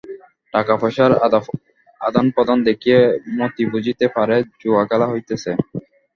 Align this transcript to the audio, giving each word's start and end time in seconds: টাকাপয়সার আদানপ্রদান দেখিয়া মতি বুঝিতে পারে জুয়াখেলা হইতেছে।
টাকাপয়সার 0.53 1.11
আদানপ্রদান 2.01 2.59
দেখিয়া 2.67 2.99
মতি 3.37 3.63
বুঝিতে 3.73 4.05
পারে 4.15 4.35
জুয়াখেলা 4.61 5.05
হইতেছে। 5.09 5.51